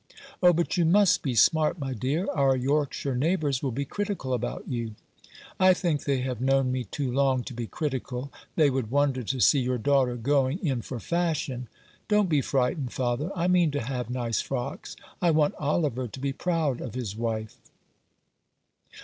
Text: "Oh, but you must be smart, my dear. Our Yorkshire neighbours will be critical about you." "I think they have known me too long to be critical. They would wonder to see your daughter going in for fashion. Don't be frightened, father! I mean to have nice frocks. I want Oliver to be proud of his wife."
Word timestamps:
"Oh, 0.41 0.51
but 0.51 0.77
you 0.77 0.83
must 0.85 1.21
be 1.21 1.35
smart, 1.35 1.77
my 1.77 1.93
dear. 1.93 2.27
Our 2.31 2.55
Yorkshire 2.55 3.15
neighbours 3.15 3.61
will 3.61 3.69
be 3.71 3.85
critical 3.85 4.33
about 4.33 4.67
you." 4.67 4.95
"I 5.59 5.75
think 5.75 6.05
they 6.05 6.21
have 6.21 6.41
known 6.41 6.71
me 6.71 6.85
too 6.85 7.11
long 7.11 7.43
to 7.43 7.53
be 7.53 7.67
critical. 7.67 8.33
They 8.55 8.71
would 8.71 8.89
wonder 8.89 9.21
to 9.21 9.39
see 9.39 9.59
your 9.59 9.77
daughter 9.77 10.15
going 10.15 10.57
in 10.65 10.81
for 10.81 10.99
fashion. 10.99 11.67
Don't 12.07 12.29
be 12.29 12.41
frightened, 12.41 12.91
father! 12.93 13.29
I 13.35 13.47
mean 13.47 13.69
to 13.73 13.81
have 13.83 14.09
nice 14.09 14.41
frocks. 14.41 14.95
I 15.21 15.29
want 15.29 15.53
Oliver 15.59 16.07
to 16.07 16.19
be 16.19 16.33
proud 16.33 16.81
of 16.81 16.95
his 16.95 17.15
wife." 17.15 17.57